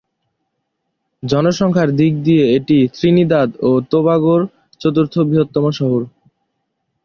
[1.23, 4.41] জনসংখ্যার দিক দিয়ে এটি ত্রিনিদাদ ও টোবাগোর
[4.81, 6.01] চতুর্থ বৃহত্তম শহর।